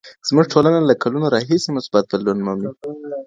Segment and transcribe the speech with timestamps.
[0.27, 2.69] زمونږ ټولنه له کلونو راهيسې مثبت بدلون مومي.